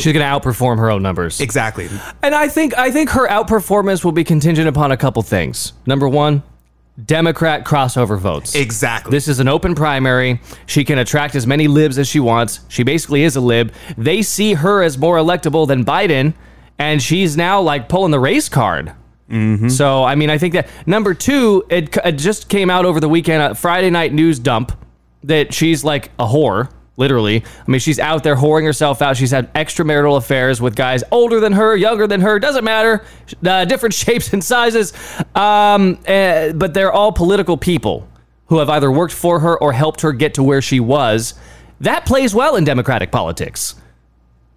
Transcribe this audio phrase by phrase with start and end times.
[0.00, 1.40] She's going to outperform her own numbers.
[1.40, 1.88] Exactly.
[2.22, 5.72] And I think I think her outperformance will be contingent upon a couple things.
[5.86, 6.42] Number one,
[7.04, 8.54] Democrat crossover votes.
[8.54, 9.10] Exactly.
[9.10, 10.40] This is an open primary.
[10.66, 12.60] She can attract as many libs as she wants.
[12.68, 13.72] She basically is a lib.
[13.96, 16.34] They see her as more electable than Biden,
[16.78, 18.92] and she's now like pulling the race card.
[19.30, 19.68] Mm-hmm.
[19.68, 23.08] So, I mean, I think that number two, it, it just came out over the
[23.08, 24.72] weekend, a Friday night news dump,
[25.22, 27.42] that she's like a whore, literally.
[27.44, 29.16] I mean, she's out there whoring herself out.
[29.16, 33.04] She's had extramarital affairs with guys older than her, younger than her, doesn't matter,
[33.44, 34.92] uh, different shapes and sizes.
[35.34, 38.06] Um, eh, but they're all political people
[38.46, 41.34] who have either worked for her or helped her get to where she was.
[41.80, 43.79] That plays well in Democratic politics.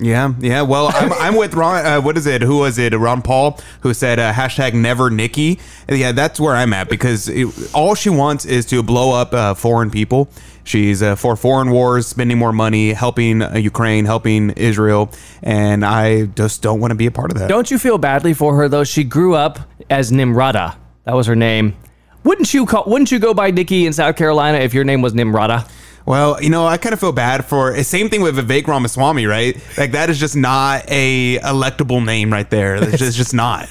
[0.00, 0.62] Yeah, yeah.
[0.62, 1.86] Well, I'm, I'm with Ron.
[1.86, 2.42] Uh, what is it?
[2.42, 2.92] Who was it?
[2.94, 5.60] Ron Paul, who said uh, hashtag Never Nikki.
[5.88, 9.54] Yeah, that's where I'm at because it, all she wants is to blow up uh,
[9.54, 10.28] foreign people.
[10.64, 15.12] She's uh, for foreign wars, spending more money, helping uh, Ukraine, helping Israel,
[15.42, 17.48] and I just don't want to be a part of that.
[17.48, 18.84] Don't you feel badly for her though?
[18.84, 20.76] She grew up as Nimrata.
[21.04, 21.76] That was her name.
[22.24, 22.84] Wouldn't you call?
[22.86, 25.68] Wouldn't you go by Nikki in South Carolina if your name was Nimrata?
[26.06, 27.72] Well, you know, I kind of feel bad for.
[27.72, 29.56] Eh, same thing with Vivek Ramaswamy, right?
[29.78, 32.76] Like that is just not a electable name right there.
[32.76, 33.68] It's just, just not.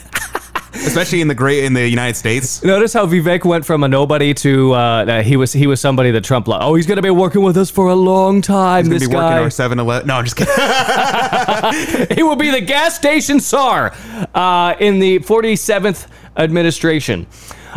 [0.74, 2.64] Especially in the great in the United States.
[2.64, 6.24] Notice how Vivek went from a nobody to uh, he was he was somebody that
[6.24, 6.64] Trump loved.
[6.64, 8.86] Oh, he's gonna be working with us for a long time.
[8.86, 9.42] He's Gonna this be working guy.
[9.42, 10.08] our 7-Eleven.
[10.08, 12.16] No, I'm just kidding.
[12.18, 13.94] he will be the gas station czar
[14.34, 16.08] uh, in the 47th
[16.38, 17.28] administration.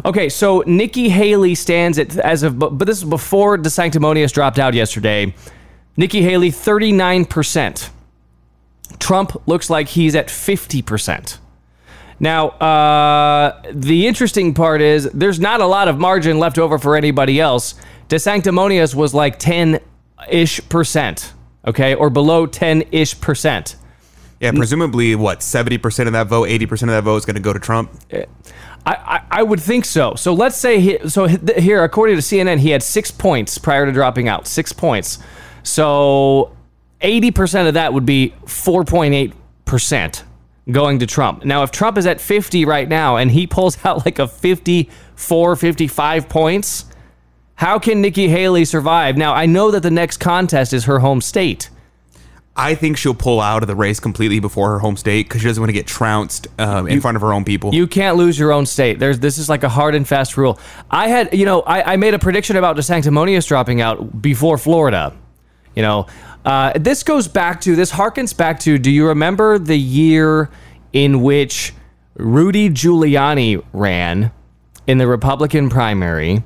[0.04, 4.58] Okay, so Nikki Haley stands at as of but this is before the DeSanctimonious dropped
[4.58, 5.34] out yesterday.
[5.96, 7.90] Nikki Haley 39%.
[8.98, 11.38] Trump looks like he's at 50%.
[12.18, 16.96] Now, uh, the interesting part is there's not a lot of margin left over for
[16.96, 17.74] anybody else.
[18.08, 19.80] DeSanctimonious was like 10
[20.28, 21.34] ish percent,
[21.66, 23.76] okay, or below 10 ish percent.
[24.40, 27.36] Yeah, presumably what seventy percent of that vote, eighty percent of that vote is going
[27.36, 27.90] to go to Trump.
[28.12, 28.26] I,
[28.84, 30.14] I, I would think so.
[30.14, 33.92] So let's say he, so here, according to CNN, he had six points prior to
[33.92, 34.46] dropping out.
[34.46, 35.20] Six points.
[35.62, 36.54] So
[37.00, 39.32] eighty percent of that would be four point eight
[39.64, 40.22] percent
[40.70, 41.44] going to Trump.
[41.44, 45.56] Now, if Trump is at fifty right now and he pulls out like a 54,
[45.56, 46.84] 55 points,
[47.56, 49.16] how can Nikki Haley survive?
[49.16, 51.70] Now, I know that the next contest is her home state.
[52.56, 55.46] I think she'll pull out of the race completely before her home state because she
[55.46, 57.74] doesn't want to get trounced um, in front of her own people.
[57.74, 58.98] You can't lose your own state.
[58.98, 60.58] There's this is like a hard and fast rule.
[60.90, 65.14] I had, you know, I, I made a prediction about DeSanctimonious dropping out before Florida.
[65.76, 66.06] You know,
[66.44, 68.78] uh, this goes back to this harkens back to.
[68.78, 70.50] Do you remember the year
[70.92, 71.72] in which
[72.14, 74.32] Rudy Giuliani ran
[74.88, 76.42] in the Republican primary?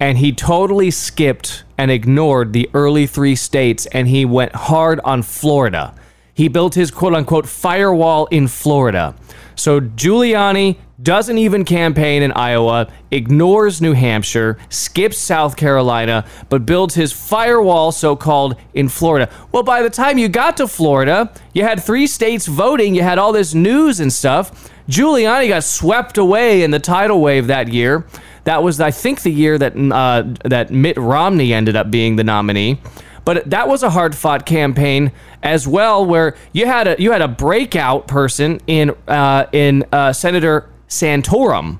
[0.00, 5.22] and he totally skipped and ignored the early three states and he went hard on
[5.22, 5.94] Florida.
[6.34, 9.14] He built his quote unquote firewall in Florida.
[9.54, 16.94] So Giuliani doesn't even campaign in Iowa, ignores New Hampshire, skips South Carolina, but builds
[16.94, 19.30] his firewall, so called, in Florida.
[19.52, 23.18] Well, by the time you got to Florida, you had three states voting, you had
[23.18, 24.70] all this news and stuff.
[24.88, 28.06] Giuliani got swept away in the tidal wave that year.
[28.44, 32.22] That was, I think, the year that uh, that Mitt Romney ended up being the
[32.22, 32.80] nominee.
[33.24, 35.10] But that was a hard fought campaign
[35.42, 40.12] as well, where you had a you had a breakout person in uh, in uh,
[40.12, 41.78] Senator Santorum.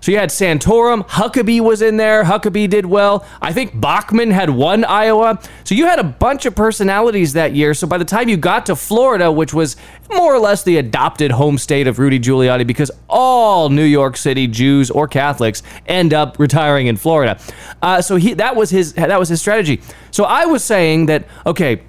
[0.00, 2.24] So you had Santorum, Huckabee was in there.
[2.24, 3.26] Huckabee did well.
[3.42, 5.40] I think Bachmann had won Iowa.
[5.64, 7.74] So you had a bunch of personalities that year.
[7.74, 9.76] So by the time you got to Florida, which was
[10.12, 14.46] more or less the adopted home state of Rudy Giuliani, because all New York City
[14.46, 17.40] Jews or Catholics end up retiring in Florida.
[17.82, 19.80] Uh, so he that was his that was his strategy.
[20.10, 21.82] So I was saying that okay,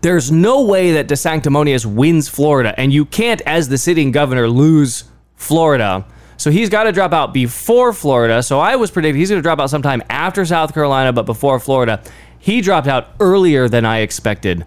[0.00, 5.04] there's no way that DeSanctimonious wins Florida, and you can't, as the sitting governor, lose
[5.40, 6.04] Florida.
[6.36, 8.42] So he's got to drop out before Florida.
[8.42, 11.58] So I was predicting he's going to drop out sometime after South Carolina, but before
[11.58, 12.02] Florida.
[12.38, 14.66] He dropped out earlier than I expected.